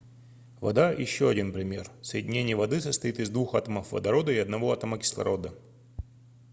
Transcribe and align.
вода 0.61 0.89
ещё 0.91 1.27
один 1.27 1.51
пример 1.53 1.87
соединение 2.01 2.55
воды 2.55 2.81
состоит 2.81 3.19
из 3.19 3.29
двух 3.29 3.53
атомов 3.53 3.91
водорода 3.91 4.31
и 4.31 4.37
одного 4.39 4.71
атома 4.73 4.97
кислорода 4.97 5.53